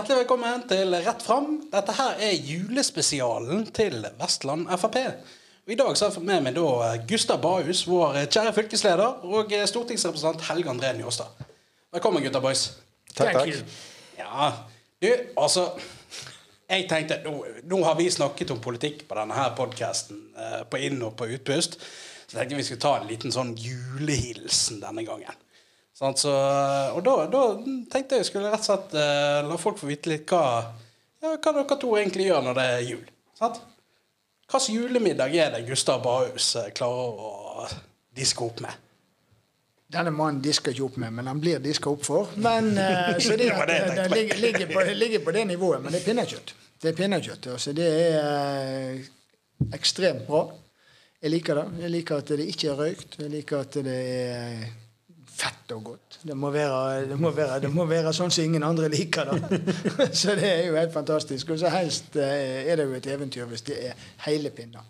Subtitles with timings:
[0.00, 1.58] Hjertelig velkommen til Rett fram.
[1.68, 4.94] Dette her er julespesialen til Vestland Frp.
[5.68, 10.46] I dag så har jeg med meg da Gustav Bahus, vår kjære fylkesleder, og stortingsrepresentant
[10.46, 11.44] Helge André Njåstad.
[11.92, 12.62] Velkommen, gutta boys.
[13.12, 13.76] Takk, takk.
[14.16, 14.48] Ja,
[15.04, 15.66] du, altså
[16.70, 17.36] Jeg tenkte, nå,
[17.68, 21.28] nå har vi snakket om politikk på denne her podkasten, eh, på inn- og på
[21.28, 21.76] utpust.
[22.24, 25.44] Så tenkte jeg vi skulle ta en liten sånn julehilsen denne gangen.
[26.00, 26.32] Sånn, så,
[26.96, 27.40] og da, da
[27.92, 30.62] tenkte jeg skulle rett og slett eh, la folk få vite litt hva,
[31.20, 33.02] ja, hva dere to egentlig gjør når det er jul.
[33.36, 33.60] Sant?
[34.50, 37.66] Hvilken julemiddag er det Gustav Bahus eh, klarer å
[38.16, 38.88] diske opp med?
[39.90, 42.32] Denne mannen disker ikke opp med, men han blir diska opp for.
[42.40, 45.92] Men, eh, så det, Det det det, ligger, ligger, på, ligger på det nivået, men
[45.92, 46.56] det er pinnekjøtt.
[46.80, 48.20] Det er pinnekjøtt, altså det er
[48.96, 49.08] eh,
[49.76, 50.46] ekstremt bra.
[51.20, 51.70] Jeg liker det.
[51.84, 53.18] Jeg liker at det ikke er røykt.
[53.20, 54.70] Jeg liker at det er
[55.40, 56.20] fett og godt.
[56.26, 59.60] Det må være, det må være, det må være sånn som ingen andre liker det.
[60.20, 61.54] så det er jo helt fantastisk.
[61.54, 64.86] Og så helst eh, er det jo et eventyr hvis det er hele pinner.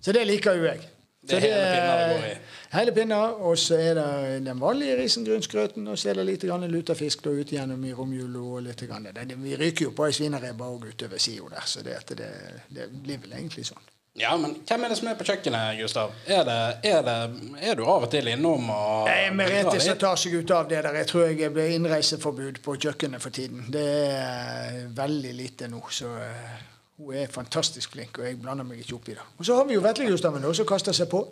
[0.00, 0.84] Så det liker jo jeg.
[1.28, 2.34] Det er hele pinna det går i.
[2.72, 7.24] Hele pinna, og så er det den vanlige risengrynsgrøten, og så er det litt lutefisk
[7.24, 8.38] da ut gjennom i romjula.
[8.38, 9.08] og litt grann.
[9.12, 12.32] Det, vi ryker jo på ei svineribbe òg utover sida der, så det, det,
[12.70, 13.82] det blir vel egentlig sånn.
[14.18, 16.14] Ja, men hvem er det som er på kjøkkenet, Gustav?
[16.26, 16.58] Er, det,
[16.90, 17.16] er, det,
[17.62, 20.80] er du av og til innom og er Merete som tar seg ut av det
[20.86, 20.98] der.
[21.02, 23.68] Jeg tror jeg blir innreiseforbud på kjøkkenet for tiden.
[23.72, 26.56] Det er veldig lite nå, så eh,
[26.98, 29.28] hun er fantastisk flink, og jeg blander meg ikke opp i det.
[29.38, 31.22] Og så har vi jo Vetle-Gustaven som kaster seg på.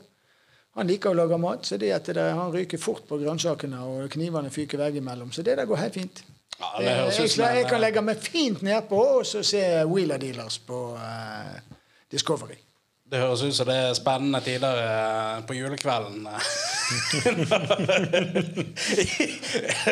[0.76, 4.10] Han liker å lage mat, så det at det, han ryker fort på grønnsakene, og
[4.12, 5.32] knivene fyker veggimellom.
[5.32, 6.22] Så det der går helt fint.
[6.56, 6.70] Ja,
[7.08, 10.78] ut jeg, jeg kan eh, legge meg fint nedpå og så se Wheeler Dealers på
[10.96, 11.58] uh,
[12.12, 12.56] Discovery.
[13.06, 16.26] Det høres ut som det er spennende tider eh, på julekvelden.
[16.26, 16.40] eh,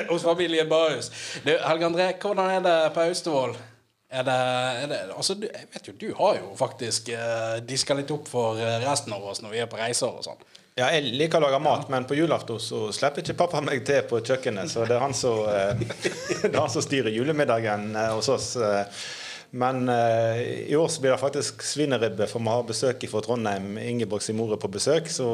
[0.11, 1.13] Hos familien Barhus.
[1.47, 3.55] Helge André, hvordan er det på Austevoll?
[4.11, 4.35] Er det,
[4.83, 8.29] er det altså, du, jeg vet jo, du har jo faktisk uh, diska litt opp
[8.31, 10.43] for eh, resten av oss når vi er på reiser og sånn.
[10.75, 14.03] Ja, jeg liker å lage mat, men på julaften så slipper ikke pappa meg til
[14.11, 14.71] på kjøkkenet.
[14.71, 15.75] Så det er han som, eh,
[16.43, 18.57] det er han som styrer julemiddagen eh, hos oss.
[18.59, 18.87] eh.
[19.55, 23.77] Men uh, i år så blir det faktisk svineribbe, for vi har besøk fra Trondheim.
[23.79, 25.11] Ingeborg sin mor er på besøk.
[25.15, 25.29] Så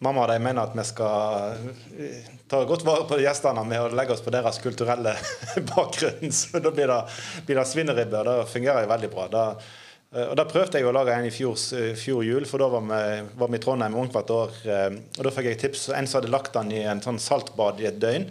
[0.00, 1.58] mamma og de mener at vi skal
[1.98, 5.12] eh, ta godt vare på gjestene med å legge oss på deres kulturelle
[5.72, 6.32] bakgrunn.
[6.32, 7.02] Så da blir det,
[7.48, 9.28] blir det svineribbe, og det fungerer jo veldig bra.
[9.34, 9.44] Da,
[10.14, 11.56] Eh, Og Da prøvde jeg å lage en i fjor,
[11.98, 13.00] fjor jul, for da var vi,
[13.40, 14.54] var vi i Trondheim omkvart år.
[15.18, 17.90] Og Da fikk jeg tips en som hadde lagt den i en sånn saltbad i
[17.90, 18.28] et døgn.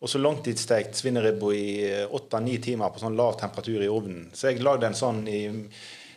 [0.00, 1.72] Og så langtidsstekt svineribbe i
[2.08, 4.30] åtte-ni timer på sånn lav temperatur i ovnen.
[4.32, 5.42] Så jeg lagde en sånn i,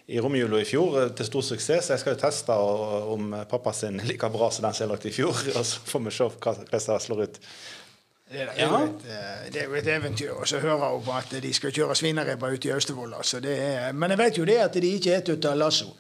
[0.08, 1.90] i romjula i fjor eh, til stor suksess.
[1.90, 4.92] Så jeg skal jo teste om pappa sin er like bra som den som jeg
[4.94, 5.36] lagde i fjor.
[5.58, 7.40] Og så får vi se hva det slår ut.
[8.34, 10.32] Det er, det, jo et, eh, det er jo et eventyr.
[10.40, 13.12] Og så hører hun på at de skal kjøre svineribber ut i Austevoll.
[13.20, 13.44] Altså.
[13.44, 15.92] Er- Men jeg vet jo det at de ikke spiser ut av lasso.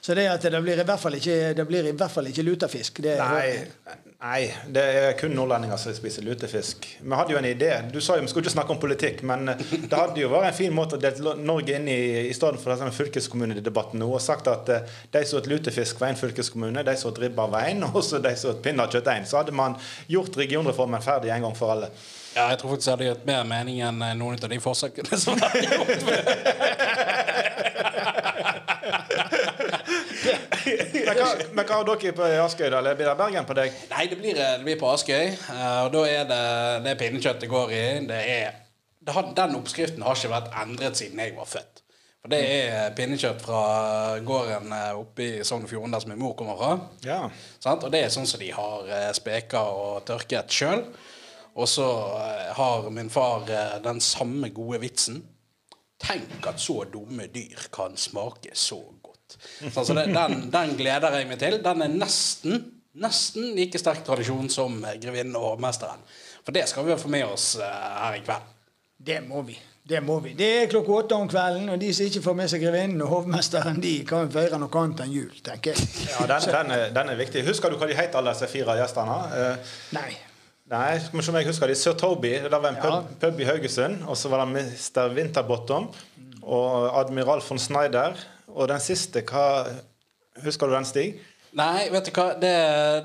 [0.00, 2.42] Så det at det blir i hvert fall ikke, det blir i hvert fall ikke
[2.48, 3.02] lutefisk.
[3.04, 6.86] Det, Nei, nei, det er kun nordlendinger som spiser lutefisk.
[7.00, 7.70] Vi hadde jo en idé.
[7.92, 10.58] Du sa jo vi skulle ikke snakke om politikk, men det hadde jo vært en
[10.58, 11.98] fin måte å dele Norge inn i
[12.30, 16.12] i stedet for denne fylkeskommunedebatten nå, og sagt at eh, de som åt lutefisk var
[16.12, 19.26] en fylkeskommune, de som åt ribba, var en, og så de som åt pinnekjøtt én.
[19.28, 19.78] Så hadde man
[20.10, 21.90] gjort regionreformen ferdig en gang for alle.
[22.36, 25.18] Ja, jeg tror faktisk det hadde gitt mer mening enn eh, noen av de forsøkene
[25.18, 26.08] som er gjort.
[31.10, 32.78] Men hva, men hva har dere på Askøy, da?
[32.80, 33.76] Eller blir det Bergen på deg?
[33.90, 35.26] Nei, det blir, det blir på Askøy.
[35.34, 36.40] eh, Og da er det,
[36.86, 37.84] det pinnekjøttet går i.
[38.08, 38.58] Det er,
[39.00, 41.82] det har, den oppskriften har ikke vært endret siden jeg var født.
[42.20, 43.60] For det er pinnekjøtt fra
[44.28, 46.72] gården eh, oppe i Sogn og Fjordane, der som min mor kommer fra.
[47.06, 47.20] Ja.
[47.64, 47.86] Sant?
[47.88, 50.84] Og det er sånn som de har eh, speka og tørket sjøl.
[51.56, 51.86] Og så
[52.54, 53.42] har min far
[53.82, 55.16] den samme gode vitsen.
[56.00, 58.78] Tenk at så dumme dyr kan smake så
[59.74, 61.58] så det, den, den gleder jeg meg til.
[61.64, 62.60] Den er nesten
[63.00, 66.00] nesten like sterk tradisjon som Grevinnen og hovmesteren.
[66.44, 68.48] For det skal vi få med oss eh, her i kveld.
[68.98, 69.58] det må vi.
[69.90, 70.32] Det må vi.
[70.38, 73.08] Det er klokka åtte om kvelden, og de som ikke får med seg grevinnen og
[73.14, 75.86] hovmesteren, de kan feire noe annet enn jul, tenker jeg.
[76.10, 77.42] Ja, den, den, er, den er viktig.
[77.48, 79.16] Husker du hva de het, alle disse fire gjestene?
[79.32, 80.10] Uh, Nei.
[80.70, 81.78] Nei, skal vi se om jeg husker de.
[81.80, 83.00] Sir Toby, det var en pub, Ja.
[83.24, 84.04] pub i Haugesund.
[84.06, 85.08] Og så var det Mr.
[85.16, 85.88] Winterbottom
[86.42, 88.20] og Admiral von Schneider.
[88.54, 89.66] Og den siste, hva
[90.44, 91.18] Husker du den, Stig?
[91.58, 92.52] Nei, vet du hva, det,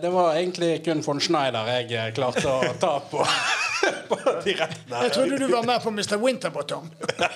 [0.03, 3.23] det var egentlig kun von Schneider jeg eh, klarte å ta på,
[4.11, 4.91] på direkten.
[4.93, 5.07] her.
[5.07, 6.19] Jeg trodde du var med på Mr.
[6.21, 6.91] Winterbottom.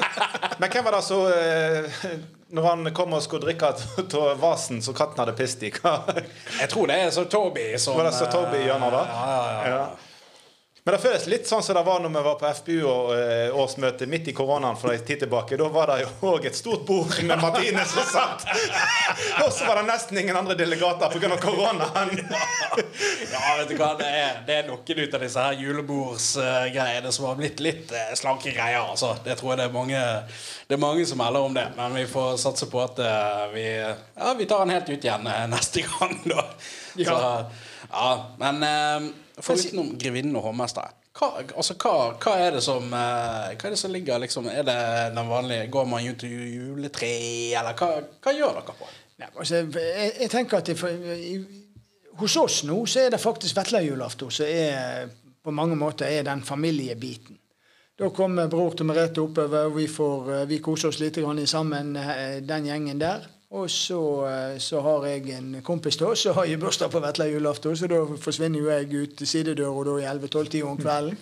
[0.61, 2.03] Men hvem var det som eh,
[2.53, 5.95] Når han kom og skulle drikke av vasen som katten hadde pist i, hva
[6.61, 9.03] Jeg tror det er så Toby som Var det så Toby gjør nå, da?
[9.09, 9.73] Ja, ja, ja.
[9.73, 10.08] Ja.
[10.89, 14.33] Men det føles litt sånn som det var når vi var på FPU-årsmøte midt i
[14.33, 15.59] koronaen for en tid tilbake.
[15.61, 18.47] Da var det jo òg et stort bord med Martine som satt.
[19.43, 21.37] Og så var det nesten ingen andre delegater pga.
[21.37, 22.15] koronaen.
[23.29, 27.29] Ja, vet du hva, det er, det er noen ut av disse her julebordsgreiene som
[27.29, 28.81] har blitt litt eh, slanke greier.
[28.81, 29.13] Altså.
[29.21, 30.03] Det tror jeg det er mange
[30.65, 31.69] Det er mange som melder om det.
[31.77, 35.29] Men vi får satse på at eh, vi, ja, vi tar den helt ut igjen
[35.37, 36.49] eh, neste gang, da.
[36.97, 37.23] Så,
[37.93, 38.63] ja, men
[39.39, 43.73] eh, foruten grevinnen og hovmesteren hva, altså, hva, hva, er det som eh, Hva er
[43.73, 44.79] det som ligger liksom Er det
[45.15, 47.09] den vanlige Går man ut til juletre,
[47.59, 47.89] eller hva,
[48.23, 48.91] hva gjør dere på?
[49.19, 51.41] Ja, altså, jeg, jeg tenker at jeg,
[52.21, 55.09] hos oss nå så er det faktisk vestlajulaften som er
[55.43, 57.37] på mange måter er den familiebiten.
[57.99, 61.93] Da kommer bror til Merete oppover, og vi, får, vi koser oss litt sammen,
[62.47, 63.25] den gjengen der.
[63.49, 63.99] Og så,
[64.61, 68.03] så, har jeg en kompis da, så har jeg bursdag på vesle julaften, så da
[68.21, 71.17] forsvinner jo jeg ut sidedøra i 11-12-tida om kvelden.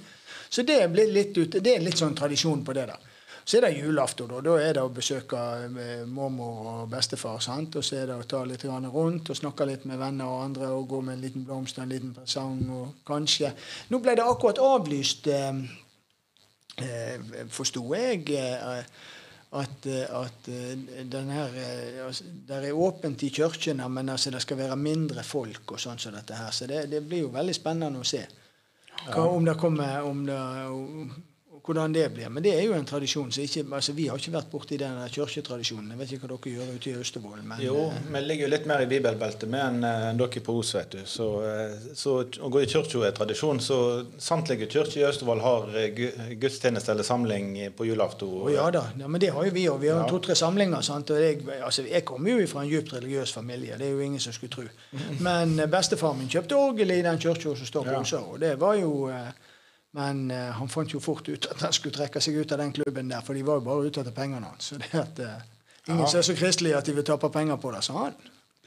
[0.50, 3.07] Så det, litt ut, det er litt sånn tradisjon på det der.
[3.47, 4.27] Så er det julaften.
[4.27, 5.39] Da Da er det å besøke
[5.79, 7.39] eh, mormor og bestefar.
[7.39, 7.75] sant?
[7.75, 10.68] Og så er det å ta litt rundt og snakke litt med venner og andre
[10.68, 12.69] og gå med en liten blomst og en liten presang.
[12.69, 13.53] og kanskje.
[13.89, 15.56] Nå ble det akkurat avlyst, eh,
[16.77, 18.29] eh forsto jeg.
[18.31, 18.83] Eh,
[19.56, 20.48] at, at
[21.12, 21.54] den her,
[22.06, 26.00] altså, Det er åpent i kirkene, men altså, det skal være mindre folk og sånn
[26.00, 26.52] som dette her.
[26.52, 28.26] Så det, det, blir jo veldig spennende å se.
[29.08, 30.42] Hva, om det kommer om det,
[31.68, 32.30] hvordan det blir.
[32.31, 33.31] Men det er jo en tradisjon.
[33.31, 35.92] så ikke, altså Vi har ikke vært borti den kirketradisjonen.
[35.92, 37.42] Jeg vet ikke hva dere gjør ute i Austevoll.
[37.64, 40.74] jo, eh, vi ligger jo litt mer i bibelbeltet med enn uh, dere på Os.
[40.75, 41.02] vet du.
[41.06, 43.60] Så, uh, så, å gå i kirka er tradisjon.
[43.60, 43.80] Så
[44.18, 45.68] samtlige kirker i Austevoll har
[46.40, 48.28] gudstjeneste eller samling på julaften.
[48.28, 49.81] Oh, ja da, ja, men det har jo vi òg.
[49.84, 50.10] Vi har ja.
[50.10, 50.81] to-tre samlinger.
[50.81, 51.12] sant?
[51.12, 53.78] Og jeg, altså, jeg kommer jo fra en djupt religiøs familie.
[53.78, 54.68] Det er jo ingen som skulle tro.
[55.28, 58.80] Men bestefar min kjøpte orgel i den kirka som står på Osa, og det var
[58.80, 59.12] jo
[59.98, 62.74] men uh, han fant jo fort ut at han skulle trekke seg ut av den
[62.76, 64.72] klubben der, for de var jo bare ute etter pengene hans.
[64.72, 65.38] Så det at uh,
[65.88, 66.18] Ingen ja.
[66.20, 68.16] er så kristelig at de vil tape penger på det, sa han.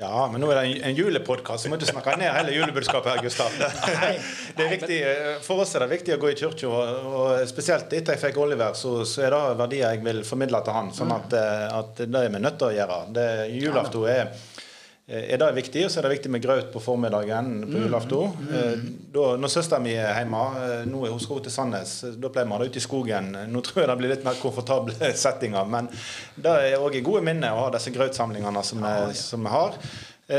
[0.01, 3.11] Ja, men nå er det en, en julepodkast, så må du snakke ned hele julebudskapet
[3.13, 3.53] her, Gustav.
[4.57, 7.93] Det, er viktig, eh, for oss er det viktig å gå i kirka, og, spesielt
[7.93, 10.89] etter jeg fikk Oliver, så, så, er det verdier jeg vil formidle til han.
[10.97, 11.37] Sånn at,
[11.77, 12.99] at det er vi nødt til å gjøre.
[13.21, 13.29] Det,
[13.59, 14.70] julaften er Eh,
[15.11, 17.81] er det viktig, og så er det viktig med grøt på formiddagen på mm.
[17.83, 18.37] julaften.
[18.39, 18.53] Mm.
[18.53, 18.85] Mm.
[19.17, 22.47] da, når søsteren min er hjemme, eh, nå er hun skal til Sandnes, da pleier
[22.47, 23.33] vi å ha det ute i skogen.
[23.51, 25.91] Nå tror jeg det blir litt mer komfortable settinger, men
[26.39, 29.83] det er òg gode minner å ha disse grøtsamlingene som vi, som vi har.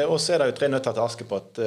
[0.08, 1.60] Og så er det jo Tre nøtter til Askepott.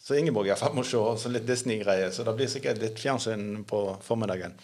[0.00, 2.08] Så Ingeborg er med å se, og så litt Disney-greier.
[2.14, 4.56] Så det blir sikkert litt fjernsyn på formiddagen.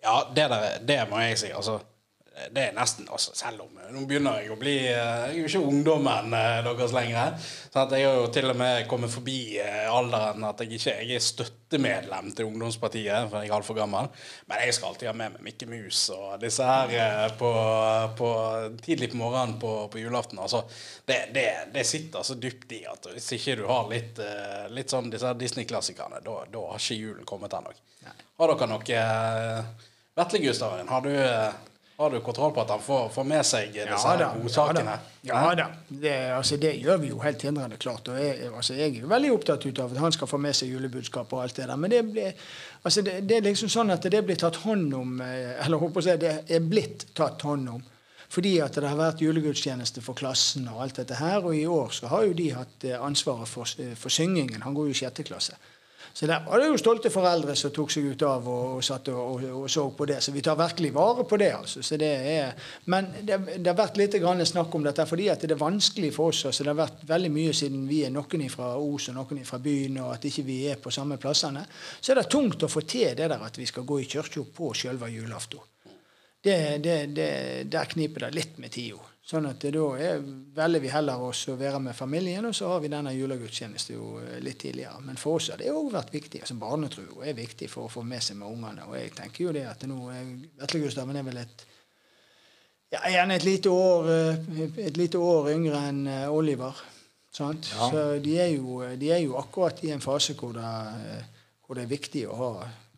[0.00, 1.52] Ja, det, der, det må jeg si.
[1.52, 1.82] altså
[2.32, 5.48] det er nesten altså, Selv om nå begynner jeg å bli eh, Jeg er jo
[5.50, 7.34] ikke ungdommen eh, deres lenger.
[7.72, 11.18] Sånn jeg har jo til og med kommet forbi eh, alderen at jeg ikke jeg
[11.18, 14.08] er støttemedlem til ungdomspartiet, for jeg er altfor gammel.
[14.48, 17.50] Men jeg skal alltid ha med meg Mikke Mus og disse her på,
[18.18, 18.30] på
[18.84, 20.40] tidlig på morgenen på, på julaften.
[20.42, 20.62] Altså,
[21.08, 24.20] det, det, det, sitter så dypt i at hvis ikke du har litt,
[24.72, 27.74] litt sånn disse Disney-klassikerne, da, da har ikke julen kommet ennå.
[28.40, 29.02] Har dere noe
[30.12, 31.12] Vetle Gustaven, har du
[32.02, 34.96] har du kontroll på at han får, får med seg disse ja, godsakene?
[35.22, 35.66] Ja, ja da.
[35.88, 38.08] Det, altså, det, gjør vi jo helt hindrende klart.
[38.08, 40.74] og jeg, altså, jeg, er jo veldig opptatt av at han skal få med seg
[40.74, 41.78] julebudskap og alt det der.
[41.80, 42.28] Men det, ble,
[42.82, 46.08] altså, det, det, er liksom sånn at det blir tatt hånd om eh, Eller håper
[46.10, 47.82] jeg, det er blitt tatt hånd om.
[48.32, 51.44] Fordi at det har vært julegudstjeneste for klassen og alt dette her.
[51.44, 54.64] Og i år så har jo de hatt eh, ansvaret for, eh, for syngingen.
[54.64, 55.58] Han går jo i sjette klasse.
[56.12, 59.08] Så der var det jo stolte foreldre som tok seg ut av og, og satt
[59.12, 60.18] og, og, og, så på det.
[60.24, 61.50] Så vi tar virkelig vare på det.
[61.56, 61.82] altså.
[61.98, 62.52] Det er,
[62.92, 64.18] men det, det, har vært litt
[64.50, 66.44] snakk om dette fordi det er vanskelig for oss.
[66.46, 69.58] altså Det har vært veldig mye siden vi er noen fra Os og noen fra
[69.58, 71.64] byen, og at ikke vi er på samme plassene.
[72.00, 74.44] Så er det tungt å få til det der at vi skal gå i kirka
[74.56, 75.60] på sjølve julaften.
[76.42, 77.32] Det, det, det,
[77.70, 79.11] der kniper det litt med tida.
[79.22, 80.22] Sånn at da er,
[80.56, 84.16] velger vi heller oss å være med familien, og så har vi denne julegudstjenesten jo
[84.18, 84.98] eh, litt tidligere.
[85.06, 86.40] Men for oss har det òg vært viktig.
[86.42, 88.88] altså Barnetro er viktig for å få med seg med ungene.
[88.90, 90.00] Og jeg tenker jo det at nå
[90.58, 91.64] Vetle Gustaven er vel et
[92.92, 96.82] ja, gjerne et lite år, eh, et lite år yngre enn eh, Oliver.
[97.32, 97.70] Sant?
[97.76, 97.88] Ja.
[97.88, 100.72] Så de er, jo, de er, jo, akkurat i en fase hvor det,
[101.62, 102.50] hvor det er viktig å ha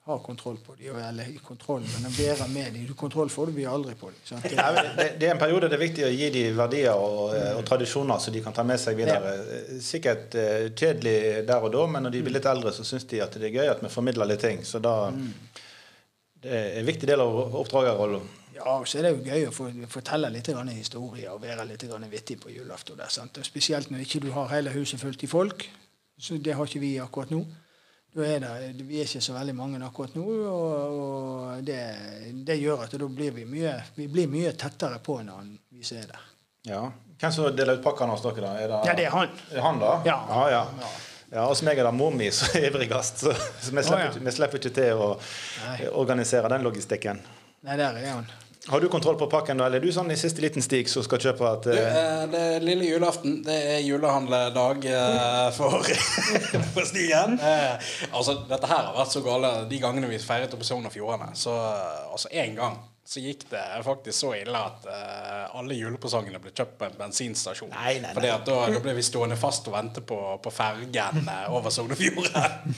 [0.04, 0.96] har kontroll på dem.
[1.00, 2.94] Eller kontroll, men være med dem.
[2.94, 4.42] Kontroll får du vi aldri på dem.
[4.52, 7.62] Ja, det, det, er en periode det er viktig å gi dem verdier og, og,
[7.64, 9.32] tradisjoner så de kan ta med seg videre.
[9.32, 9.80] Ja.
[9.84, 13.23] Sikkert uh, kjedelig der og da, men når de blir litt eldre, så syns de
[13.25, 14.64] at det er gøy at vi formidler litt ting.
[14.64, 15.28] Så da mm.
[16.44, 18.26] Det er en viktig del av oppdragerrollen.
[18.52, 22.37] Ja, og så er det jo gøy å fortelle litt historier og være litt vittig
[22.42, 22.99] på julaften.
[22.99, 23.38] Der, sant?
[23.40, 25.64] Og spesielt når ikke du har hele huset fullt i folk.
[26.20, 27.40] Så det har ikke vi akkurat nå.
[28.14, 31.80] Er det, vi er ikke så veldig mange akkurat nå, og, og det,
[32.47, 36.06] det gjør at da blir vi mye, vi blir mye tettere på når vi ser
[36.12, 36.21] det.
[36.71, 36.85] Ja.
[37.18, 38.52] Hvem som deler ut pakkene hos dere, da?
[38.54, 39.35] Er det, Ja, det er han.
[39.50, 39.97] Er han, da?
[40.06, 40.21] Ja.
[40.30, 40.62] ja, ja.
[40.85, 40.92] Ja.
[41.35, 44.02] Ja, hos meg er det mor mi som er ivrigst, så, så vi, slipper, oh,
[44.04, 44.23] ja.
[44.23, 45.09] vi slipper ikke til å
[45.64, 45.88] Nei.
[45.90, 47.18] organisere den logistikken.
[47.66, 48.28] Nei, der er han.
[48.68, 51.04] Har du kontroll på pakken, da, eller er du sånn i siste liten stig som
[51.04, 51.75] skal kjøpe et uh...
[51.76, 53.37] eh, eh, det er lille julaften.
[53.44, 55.85] Det er julehandledag uh, for,
[56.73, 57.37] for Stigen.
[57.42, 57.76] Uh,
[58.09, 60.97] altså, dette her har vært så gale de gangene vi feiret oppe i Sogn og
[60.97, 61.35] Fjordane.
[61.37, 66.50] Så altså én gang så gikk det faktisk så ille at uh, alle julepresangene ble
[66.56, 67.68] kjøpt på en bensinstasjon.
[67.75, 68.12] Nei, nei, nei.
[68.16, 71.75] Fordi at da, da ble vi stående fast og vente på, på fergen uh, over
[71.75, 72.73] Sognefjorden.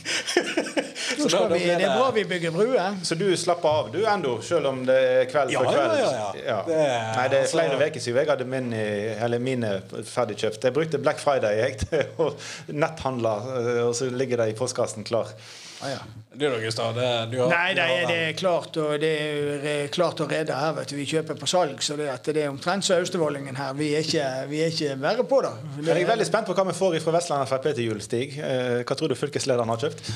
[1.20, 2.96] Nå da vi, det er bra vi bygger bruer.
[3.06, 6.02] Så du slapper av, du ennå, selv om det er kveld Ja, ja, kveld?
[6.02, 6.58] ja, ja.
[6.66, 9.70] Det er- Nei, det er altså- flere uker siden jeg hadde min, eller mine
[10.10, 10.64] ferdigkjøpt.
[10.66, 12.32] Jeg brukte Black Friday jeg, til å
[12.74, 15.30] netthandle, eh, og så ligger det i postkassen klar.
[15.82, 15.98] Ah, ja.
[16.36, 16.94] Du da, Gustav?
[16.96, 19.10] Det, du har, Nei, det har er, det er klart og det
[19.72, 20.72] er klart å redde her.
[20.76, 20.96] vet du.
[20.98, 23.72] Vi kjøper på salg, så det, at det er omtrent som Austevollingen her.
[23.78, 25.52] Vi er ikke, vi er ikke verre på det.
[25.86, 28.36] Jeg er veldig spent på hva vi får fra Vestland Frp til jul, Stig.
[28.40, 30.12] Eh, Hva tror du fylkeslederen har kjøpt?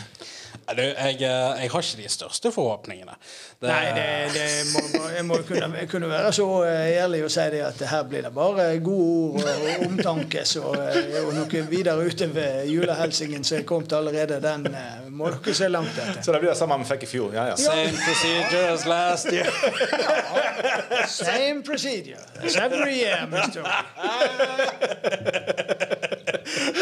[0.71, 3.15] Du, jeg, eh, jeg har ikke de største forhåpningene.
[3.61, 4.05] Det- Nei, det,
[4.35, 7.83] det må, må- jeg må kunne, kunne være så eh, ærlig og si det at
[7.91, 10.45] her blir det bare gode ord og, omtanke.
[10.49, 14.69] Så, eh, og noe videre utover julehelsingen som er kommet allerede, den
[15.11, 16.23] må dere se langt etter.
[16.23, 17.35] Så det blir det samme vi fikk i fjor.
[17.35, 17.57] Ja, ja.
[17.57, 19.51] Same procedure as last year.
[21.11, 23.63] Same procedure as every year, Mr.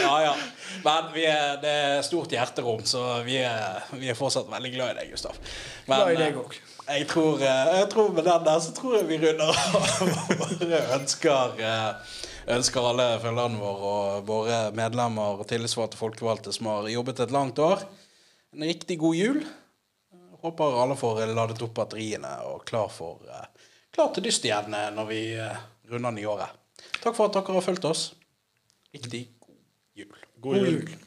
[0.03, 0.35] Ja, ja.
[0.85, 4.95] Men vi er, det er stort hjerterom, så vi er, vi er fortsatt veldig glad
[4.95, 5.37] i deg, Gustav.
[5.89, 6.47] Men, Glad i deg òg.
[6.47, 6.75] også.
[6.89, 9.89] Jeg tror, eh, jeg tror med den der så tror jeg vi runder av.
[10.41, 12.19] Bare ønsker, eh,
[12.57, 17.61] ønsker alle følgerne våre og våre medlemmer og tillitsvalgte folkevalgte som har jobbet et langt
[17.61, 17.85] år,
[18.57, 19.43] en riktig god jul.
[20.41, 24.89] Håper alle får ladet opp batteriene og klar, for, eh, klar til dyst igjen eh,
[24.95, 26.57] når vi eh, runder nyåret.
[27.03, 28.05] Takk for at dere har fulgt oss.
[28.95, 29.59] Riktig god
[29.99, 30.28] jul.
[30.41, 30.81] God jul.
[30.81, 30.99] Jul.